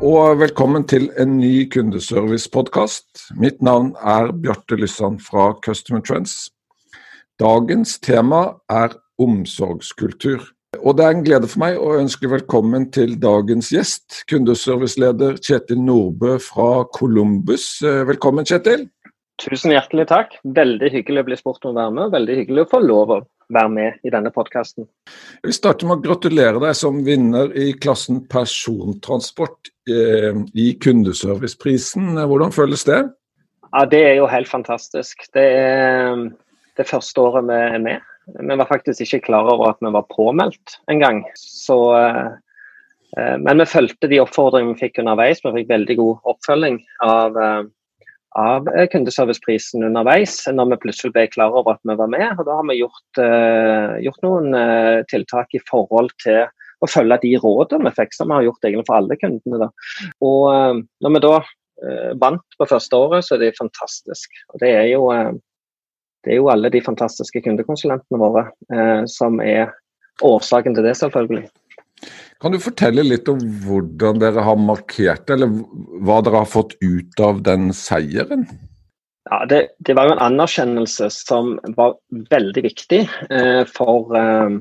[0.00, 3.34] og velkommen til en ny kundeservice-podkast.
[3.36, 6.50] Mitt navn er Bjarte Lysand fra Customer Trends.
[7.40, 10.46] Dagens tema er omsorgskultur.
[10.80, 15.82] Og det er en glede for meg å ønske velkommen til dagens gjest, kundeserviceleder Kjetil
[15.84, 17.66] Nordbø fra Columbus.
[17.82, 18.86] Velkommen, Kjetil.
[19.42, 20.38] Tusen hjertelig takk.
[20.44, 22.14] Veldig hyggelig å bli spurt om å være med.
[22.14, 23.22] Veldig hyggelig å få lov å
[23.54, 24.86] være med i denne podkasten.
[25.44, 32.14] Vi starter med å gratulere deg som vinner i klassen persontransport eh, i Kundeserviceprisen.
[32.18, 33.02] Hvordan føles det?
[33.72, 35.26] Ja, Det er jo helt fantastisk.
[35.32, 36.24] Det er
[36.76, 38.08] det første året vi er med.
[38.26, 41.24] Vi var faktisk ikke klar over at vi var påmeldt engang.
[41.26, 42.26] Eh,
[43.18, 45.42] eh, men vi fulgte de oppfordringene vi fikk underveis.
[45.44, 47.62] Vi fikk veldig god oppfølging av eh,
[48.38, 52.26] av eh, kundeserviceprisen underveis, når vi plutselig ble klar over at vi var med.
[52.38, 56.44] og Da har vi gjort, uh, gjort noen uh, tiltak i forhold til
[56.82, 59.66] å følge de rådene vi fikk, som vi har gjort egentlig for alle kundene.
[59.66, 59.70] Da.
[60.24, 61.34] Og uh, Når vi da
[62.20, 64.36] vant på første året, så er det fantastisk.
[64.52, 65.08] Og Det er jo,
[66.22, 68.44] det er jo alle de fantastiske kundekonsulentene våre
[69.10, 69.72] som er
[70.22, 71.48] årsaken til det, selvfølgelig.
[72.42, 75.52] Kan du fortelle litt om hvordan dere har markert det, eller
[76.02, 78.48] hva dere har fått ut av den seieren?
[79.30, 81.94] Ja, det, det var jo en anerkjennelse som var
[82.32, 84.58] veldig viktig eh, for, eh,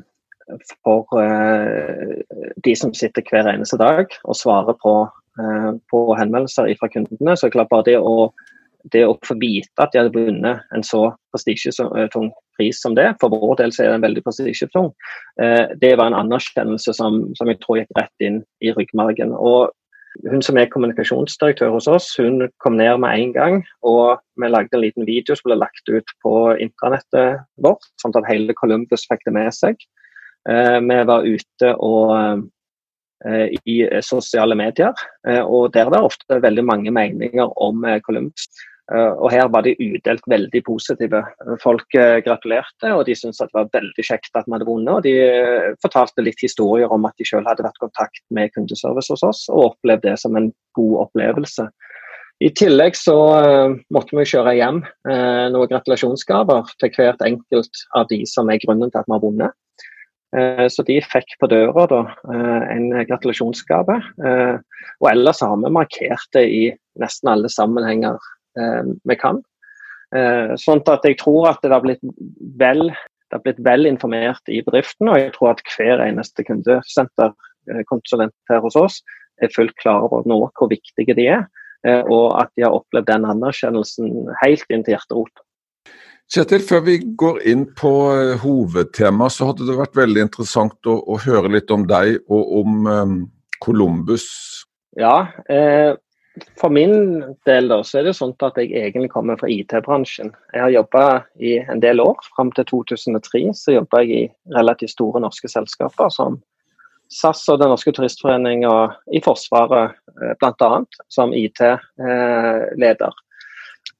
[0.85, 2.21] for eh,
[2.61, 4.93] de som sitter hver eneste dag og svarer på,
[5.41, 7.35] eh, på henvendelser fra kundene.
[7.35, 8.29] Så klart bare det å
[8.93, 13.33] det å få vite at de hadde vunnet en så prestisjetung pris som det, for
[13.33, 14.91] vår del så er den veldig prestisjetung,
[15.41, 19.33] eh, det var en anerkjennelse som, som, jeg tror gikk rett inn i ryggmargen.
[19.33, 19.71] Og
[20.27, 23.59] hun som er kommunikasjonsdirektør hos oss, hun kom ned med en gang.
[23.87, 28.27] Og vi lagde en liten video som ble lagt ut på intranettet vårt, sånn at
[28.29, 29.79] hele Columbus fikk det med seg.
[30.49, 32.43] Eh, vi var ute og
[33.23, 34.97] eh, i sosiale medier,
[35.45, 38.49] og der er ofte veldig mange meninger om Columbus.
[38.91, 41.21] Eh, og her var de udelt veldig positive.
[41.63, 44.91] Folk eh, gratulerte, og de syntes det var veldig kjekt at vi hadde vunnet.
[44.97, 48.51] Og de eh, fortalte litt historier om at de selv hadde vært i kontakt med
[48.55, 51.69] kundeservice hos oss, og opplevde det som en god opplevelse.
[52.41, 53.15] I tillegg så
[53.93, 58.97] måtte vi kjøre hjem noen gratulasjonsgaver til hvert enkelt av de som er grunnen til
[58.97, 59.53] at vi har vunnet.
[60.73, 61.99] Så de fikk på døra da,
[62.73, 63.99] en gratulasjonsgave.
[64.17, 66.63] Og ellers har vi markert det i
[66.97, 68.17] nesten alle sammenhenger
[68.55, 69.39] vi kan.
[70.11, 72.01] Eh, sånn at jeg tror at det har blitt
[72.59, 78.35] vel, det har blitt vel informert i bedriften, og jeg tror at hver eneste kundesenterkonsulent
[78.35, 78.99] eh, her hos oss
[79.41, 81.47] er fullt klar over nå hvor viktige de er,
[81.81, 85.41] og at de har opplevd den anerkjennelsen helt inn til hjerterot.
[86.29, 87.89] Kjetil, før vi går inn på
[88.43, 92.85] hovedtema, så hadde det vært veldig interessant å, å høre litt om deg og om
[92.85, 93.15] um,
[93.65, 94.27] Columbus.
[94.99, 95.97] Ja, eh,
[96.59, 100.31] for min del da, så er det sånn at jeg egentlig kommer fra IT-bransjen.
[100.55, 101.03] Jeg har jobba
[101.43, 102.21] i en del år.
[102.35, 106.39] Fram til 2003 så jobba jeg i relativt store norske selskaper som
[107.11, 110.71] SAS og Den norske turistforening og i Forsvaret eh, bl.a.
[111.11, 113.19] som IT-leder.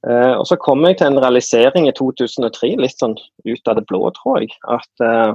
[0.08, 3.84] Eh, og Så kom jeg til en realisering i 2003, litt sånn ut av det
[3.90, 4.56] blå, tror jeg.
[4.64, 5.34] At eh,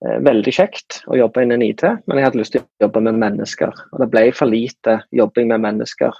[0.00, 3.72] veldig kjekt å jobbe innen IT, men jeg hadde lyst til å jobbe med mennesker.
[3.92, 6.16] Og det ble for lite jobbing med mennesker.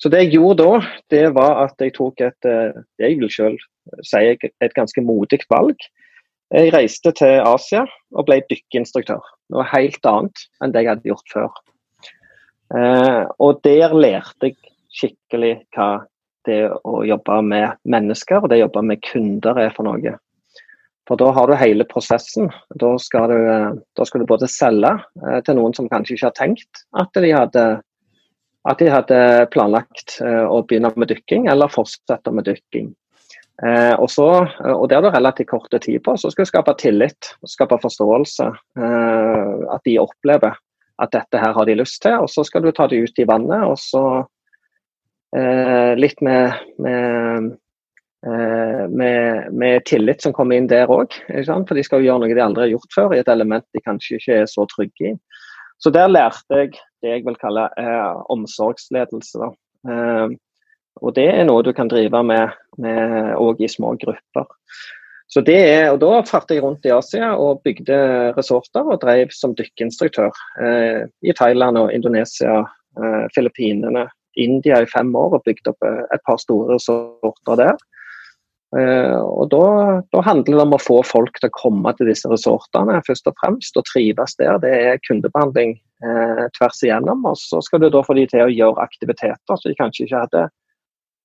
[0.00, 0.76] Så det jeg gjorde da,
[1.12, 3.66] det var at jeg tok et eh, det jeg vil selv
[4.06, 5.76] si et ganske modig valg.
[6.50, 7.84] Jeg reiste til Asia
[8.16, 9.20] og ble dykkeinstruktør.
[9.52, 11.60] Noe helt annet enn det jeg hadde gjort før.
[12.74, 14.56] Eh, og der lærte jeg
[14.90, 15.90] skikkelig hva
[16.48, 20.16] det å jobbe med mennesker og det å jobbe med kunder er for noe.
[21.10, 22.52] For da har du hele prosessen.
[22.78, 23.38] Da skal du,
[23.98, 27.32] da skal du både selge eh, til noen som kanskje ikke har tenkt at de
[27.34, 27.64] hadde,
[28.70, 29.16] at de hadde
[29.50, 32.92] planlagt eh, å begynne med dykking, eller fortsette med dykking.
[33.66, 34.28] Eh, og, så,
[34.70, 36.14] og Det har du relativt kort tid på.
[36.14, 38.46] Så skal du skape tillit skape forståelse.
[38.78, 40.54] Eh, at de opplever
[41.02, 42.20] at dette her har de lyst til.
[42.22, 43.66] Og så skal du ta det ut i vannet.
[43.66, 44.04] og så
[45.34, 47.69] eh, litt med, med Eh,
[48.20, 51.14] med, med, tillit som kommer inn der òg.
[51.46, 53.80] For de skal jo gjøre noe de aldri har gjort før, i et element de
[53.80, 55.14] kanskje ikke er så trygge i.
[55.80, 59.48] Så der lærte jeg det jeg vil kalle eh, omsorgsledelse.
[59.88, 60.36] Eh,
[61.00, 64.48] og det er noe du kan drive med òg i små grupper.
[65.30, 67.96] Så det er, og Da fartet jeg rundt i Asia og bygde
[68.34, 72.64] resorter og drev som dykkeinstruktør eh, i Thailand og Indonesia,
[72.98, 77.78] eh, Filippinene, India i fem år og bygde opp eh, et par store resorter der.
[78.78, 79.64] Eh, og da,
[80.14, 83.34] da, handler det om å få folk til å komme til disse resortene først og
[83.42, 84.60] fremst, og trives der.
[84.62, 85.74] Det er kundebehandling
[86.04, 87.24] eh, tvers igjennom.
[87.26, 90.24] Og så skal du da få de til å gjøre aktiviteter som de kanskje ikke
[90.26, 90.46] hadde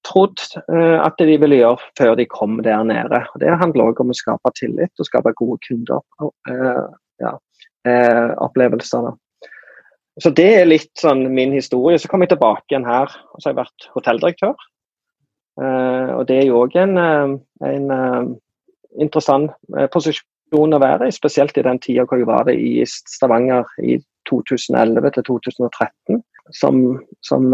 [0.05, 3.21] trodd eh, at de ville gjøre før de kom der nede.
[3.33, 6.31] Og det handler òg om å skape tillit og skape gode kundeopplevelser.
[6.49, 6.85] Eh,
[7.25, 7.33] ja,
[7.89, 9.13] eh,
[10.15, 11.99] så det er litt sånn min historie.
[11.99, 14.55] Så kom jeg tilbake igjen her, og så har jeg vært hotelldirektør.
[15.55, 16.97] Og det er jo òg en,
[17.63, 17.85] en
[18.99, 19.53] interessant
[19.93, 23.95] posisjon å være i, spesielt i den tida hvor jeg var det i Stavanger i
[24.29, 26.19] 2011 til 2013.
[26.53, 26.81] Som,
[27.25, 27.47] som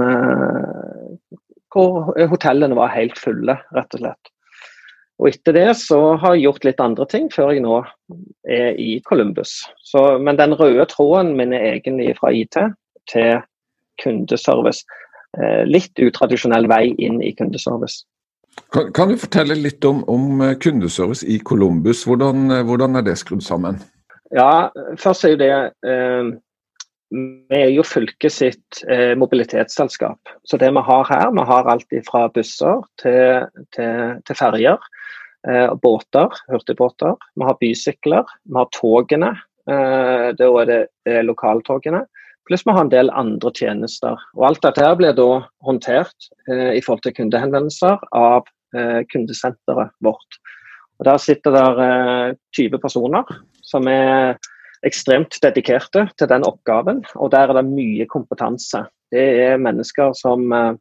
[1.71, 4.31] hvor hotellene var helt fulle, rett og slett.
[5.21, 7.77] Og etter det så har jeg gjort litt andre ting før jeg nå
[8.49, 9.59] er i Columbus.
[9.85, 12.57] Så, men den røde tråden min er egentlig fra IT
[13.11, 13.43] til
[14.01, 14.81] kundeservice.
[15.39, 18.03] Eh, litt utradisjonell vei inn i kundeservice.
[18.75, 22.03] Kan, kan du fortelle litt om, om, eh, kundeservice i Columbus?
[22.07, 23.79] Hvordan, eh, hvordan, er det skrudd sammen?
[24.35, 25.53] Ja, først er jo det
[25.87, 26.31] eh,
[27.11, 30.31] vi er jo fylket sitt eh, mobilitetsselskap.
[30.47, 34.79] Så det vi har her, vi har alt fra busser til, til, til ferjer.
[35.47, 37.17] Eh, båter, hurtigbåter.
[37.35, 38.31] Vi har bysykler.
[38.47, 39.33] Vi har togene.
[39.67, 42.05] Eh, da er det lokaltogene.
[42.51, 44.19] Pluss vi har en del andre tjenester.
[44.35, 45.27] Og Alt dette her blir da
[45.63, 48.43] håndtert eh, i forhold til kundehenvendelser av
[48.75, 50.35] eh, kundesenteret vårt.
[50.99, 53.23] Og Der sitter der 20 personer
[53.63, 54.35] som er
[54.83, 58.83] ekstremt dedikerte til den oppgaven, og der er det mye kompetanse.
[59.15, 60.75] Det er mennesker som eh,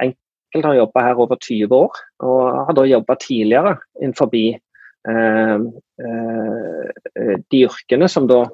[0.00, 5.58] enkelt har jobba her over 20 år, og har da jobba tidligere innenfor eh,
[6.08, 8.46] eh, de yrkene som da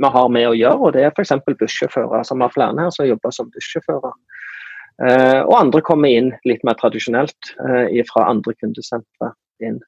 [0.00, 1.34] vi har med å gjøre, og det er f.eks.
[1.46, 4.14] bussjåfører, som har flere her som jobber som bussjåfører.
[5.00, 9.32] Eh, og andre kommer inn litt mer tradisjonelt eh, fra andre kundesentre
[9.64, 9.78] inn.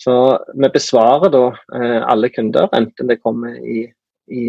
[0.00, 0.14] Så
[0.56, 1.46] vi besvarer da
[1.76, 3.86] eh, alle kunder, enten det kommer i,
[4.32, 4.44] i,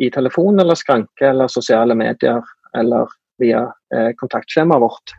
[0.00, 2.44] i telefon eller skranke eller sosiale medier
[2.76, 3.10] eller
[3.40, 3.64] via
[4.20, 5.16] kontaktskjemaet vårt.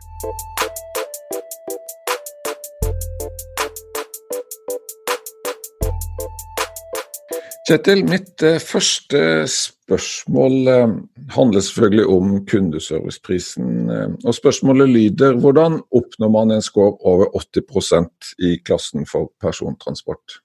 [7.72, 10.90] Kjetil, mitt eh, første spørsmål eh,
[11.32, 13.68] handler selvfølgelig om kundeserviceprisen.
[13.88, 18.10] Eh, og Spørsmålet lyder hvordan oppnår man en score over 80
[18.44, 20.42] i klassen for persontransport?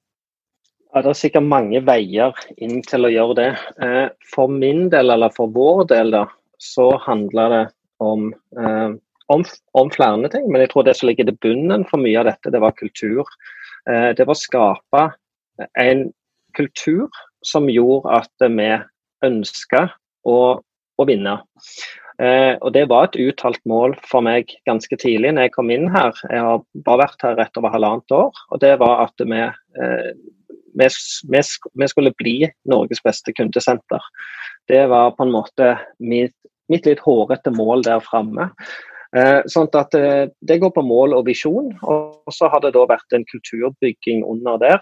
[0.94, 3.50] Ja, det er sikkert mange veier inn til å gjøre det.
[4.32, 6.24] For min del, eller for vår del, da,
[6.64, 7.64] så handler det
[8.00, 8.30] om,
[9.36, 9.44] om,
[9.76, 10.48] om flere ting.
[10.48, 13.28] Men jeg tror det som ligger til bunnen for mye av dette, det var kultur.
[13.84, 15.04] Det var å skape
[15.84, 16.08] en
[16.58, 17.08] kultur
[17.46, 18.72] som gjorde at vi
[19.26, 19.88] ønska
[20.28, 21.38] å, å, vinne.
[22.22, 25.88] Eh, og Det var et uttalt mål for meg ganske tidlig når jeg kom inn
[25.94, 26.18] her.
[26.32, 28.34] Jeg har bare vært her rett over halvannet år.
[28.52, 30.12] og Det var at vi, eh,
[30.82, 30.90] vi,
[31.30, 32.38] vi, skulle bli
[32.70, 34.12] Norges beste kundesenter.
[34.68, 36.36] Det var på en måte mitt,
[36.70, 38.52] mitt litt hårete mål der framme.
[39.16, 41.72] Eh, sånn at eh, Det går på mål og visjon.
[41.86, 44.82] Og så har det da vært en kulturbygging under der.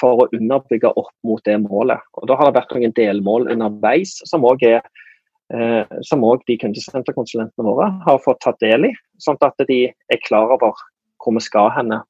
[0.00, 2.02] For å underbygge opp mot det målet.
[2.20, 4.82] Og Da har det vært noen delmål underveis som òg eh,
[6.04, 10.52] som også de kundesenterkonsulentene våre har fått tatt del i, sånn at de er klar
[10.56, 10.74] over
[11.22, 12.02] hvor vi skal henne.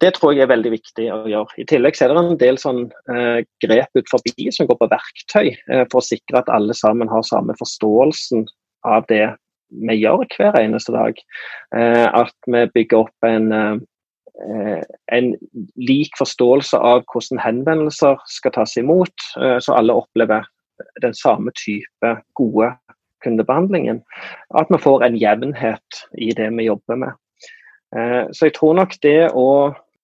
[0.00, 1.52] Det tror jeg er veldig viktig å gjøre.
[1.60, 2.82] I tillegg er det en del sånn,
[3.12, 7.08] eh, grep ut forbi som går på verktøy, eh, for å sikre at alle sammen
[7.08, 8.46] har samme forståelsen
[8.84, 9.36] av det
[9.72, 11.16] vi gjør hver eneste dag.
[11.76, 13.80] Eh, at vi bygger opp en Eh,
[15.12, 15.34] en
[15.76, 20.46] lik forståelse av hvordan henvendelser skal tas imot, eh, så alle opplever
[21.02, 22.72] den samme type gode
[23.22, 24.02] kundebehandlingen.
[24.58, 27.18] At vi får en jevnhet i det vi jobber med.
[27.96, 29.48] Eh, så jeg tror nok det å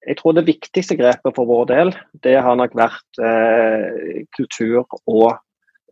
[0.09, 1.91] jeg tror det viktigste grepet for vår del,
[2.25, 5.35] det har nok vært eh, kultur og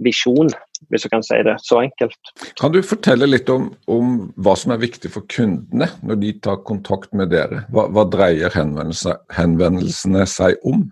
[0.00, 0.48] visjon,
[0.90, 2.32] hvis du kan si det så enkelt.
[2.60, 6.62] Kan du fortelle litt om, om hva som er viktig for kundene når de tar
[6.68, 7.64] kontakt med dere?
[7.72, 10.86] Hva, hva dreier henvendelsene, henvendelsene, seg om?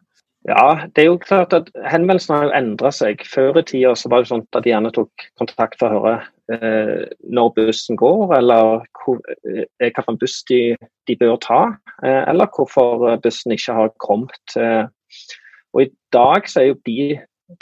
[0.45, 3.23] Ja, det er jo klart at Henvendelsene har jo endra seg.
[3.25, 6.17] Før i tida så var det sånn at de gjerne tok kontakt for å høre
[6.53, 10.59] eh, når bussen går, eller hvor, eh, hvilken buss de,
[11.09, 11.63] de, bør ta,
[12.05, 14.57] eh, eller hvorfor bussen ikke har kommet.
[14.61, 14.85] Eh.
[15.73, 16.99] Og I dag så er jo de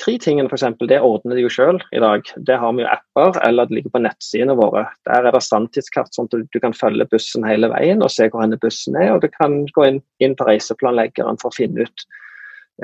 [0.01, 0.65] tre tingene f.eks.
[0.89, 2.27] det ordner de jo selv i dag.
[2.47, 4.85] Det har vi jo apper, eller det ligger på nettsidene våre.
[5.09, 8.57] Der er det sanntidskart, sånn at du, kan følge bussen hele veien og se hvor
[8.63, 9.15] bussen er.
[9.15, 12.07] Og du kan gå inn, inn på reiseplanleggeren for å finne ut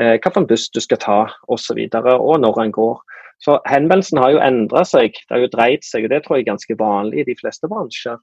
[0.00, 1.52] eh, hvilken buss du skal ta osv.
[1.52, 3.00] Og, så videre, og når den går.
[3.44, 6.44] Så henvendelsen har jo endra seg, det har jo dreid seg, og det tror jeg
[6.46, 8.18] er ganske vanlig i de fleste bransjer.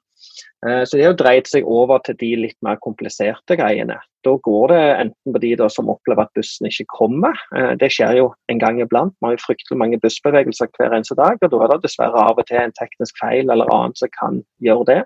[0.67, 3.95] Eh, så det har jo dreid seg over til de litt mer kompliserte greiene.
[4.27, 8.19] Da går det enten på de som opplever at bussen ikke kommer, eh, det skjer
[8.19, 9.15] jo en gang iblant.
[9.22, 12.41] Vi har jo fryktelig mange bussbevegelser hver eneste dag, og da er det dessverre av
[12.41, 15.01] og til en teknisk feil eller annet som kan gjøre det.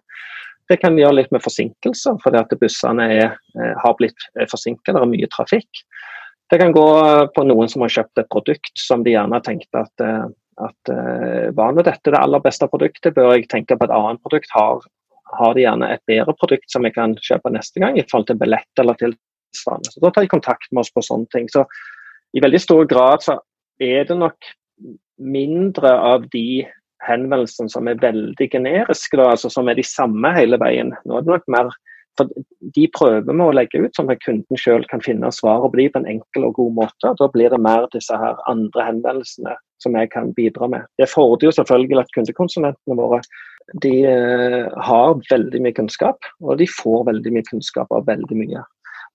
[0.70, 5.02] Det kan gjøre litt med forsinkelser, fordi at bussene er, eh, har blitt forsinket, det
[5.02, 5.86] er mye trafikk.
[6.50, 6.86] Det kan gå
[7.36, 10.24] på noen som har kjøpt et produkt som de gjerne tenkte at, eh,
[10.66, 14.22] at eh, var nå dette det aller beste produktet, bør jeg tenke på et annet
[14.26, 14.50] produkt.
[14.56, 14.82] Har,
[15.38, 18.40] har de gjerne et bedre produkt som jeg kan kjøpe neste gang, i forhold til
[18.42, 19.94] billett eller tilsvarende.
[19.94, 21.46] Så Da tar de kontakt med oss på sånne ting.
[21.54, 21.68] Så
[22.34, 23.38] I veldig stor grad så
[23.80, 24.54] er det nok
[25.20, 26.66] mindre av de
[27.06, 30.92] henvendelsene som er veldig generiske, da, altså som er de samme hele veien.
[31.06, 31.72] Nå er det nok mer
[32.18, 32.30] for
[32.76, 35.88] De prøver vi å legge ut sånn at kunden selv kan finne svaret på de
[35.90, 37.14] på en enkel og god måte.
[37.20, 40.88] Da blir det mer disse her andre henvendelsene som jeg kan bidra med.
[41.00, 43.22] Det fordrer jo selvfølgelig at kundekonsulentene våre
[43.84, 48.64] de eh, har veldig mye kunnskap, og de får veldig mye kunnskap av veldig mye.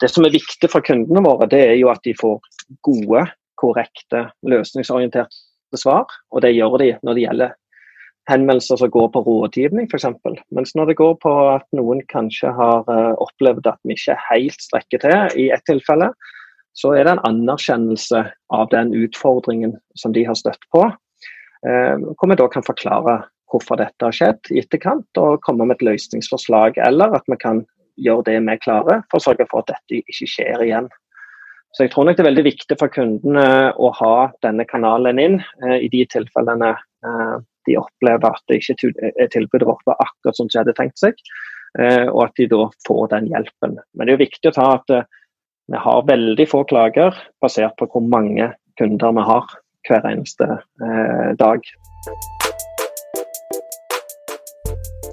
[0.02, 2.38] Det som er viktig for kundene våre, det er jo at de får
[2.86, 3.24] gode,
[3.60, 6.06] korrekte, løsningsorienterte svar.
[6.34, 7.54] Og det gjør de når det gjelder
[8.30, 10.06] henvendelser som går på rådgivning f.eks.
[10.54, 14.64] Mens når det går på at noen kanskje har uh, opplevd at vi ikke helt
[14.64, 16.10] strekker til i ett tilfelle,
[16.74, 20.88] så er det en anerkjennelse av den utfordringen som de har støtt på.
[21.64, 23.20] Uh, hvor vi da kan forklare
[23.52, 26.80] hvorfor dette har skjedd i etterkant, og komme med et løsningsforslag.
[26.82, 27.62] Eller at vi kan
[28.00, 30.88] gjøre det vi klarer for å sørge for at dette ikke skjer igjen.
[31.74, 33.46] Så jeg tror nok det er veldig viktig for kundene
[33.82, 34.14] å ha
[34.46, 36.72] denne kanalen inn uh, i de tilfellene
[37.68, 41.18] de opplever at det ikke er tilbudet vårt var akkurat som de hadde tenkt seg,
[41.78, 43.78] eh, og at de da får den hjelpen.
[43.94, 45.08] Men det er jo viktig å ta at eh,
[45.72, 49.56] vi har veldig få klager basert på hvor mange kunder vi har
[49.88, 51.64] hver eneste eh, dag.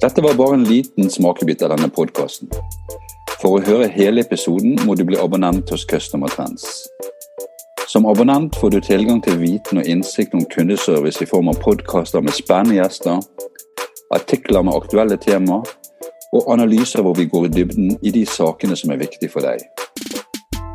[0.01, 2.49] Dette var bare en liten smakebit av denne podkasten.
[3.41, 6.65] For å høre hele episoden må du bli abonnent hos Customer Trends.
[7.91, 12.23] Som abonnent får du tilgang til viten og innsikt om kundeservice i form av podkaster
[12.23, 13.17] med spennende gjester,
[14.15, 15.67] artikler med aktuelle temaer
[16.31, 19.59] og analyser hvor vi går i dybden i de sakene som er viktige for deg.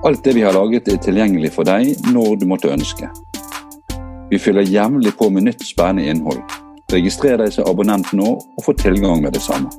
[0.04, 3.08] Alt det vi har laget er tilgjengelig for deg når du måtte ønske.
[4.28, 6.44] Vi fyller jevnlig på med nytt spennende innhold.
[6.92, 9.72] Registrer deg som abonnent nå og få tilgang med det samme.